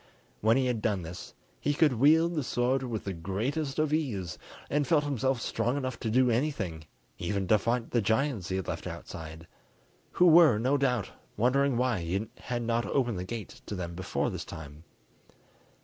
[0.39, 4.39] When he had done this, he could wield the sword with the greatest of ease,
[4.67, 6.85] and felt himself strong enough to do anything,
[7.19, 9.45] even to fight the giants he had left outside,
[10.13, 14.31] who were no doubt wondering why he had not opened the gate to them before
[14.31, 14.85] this time.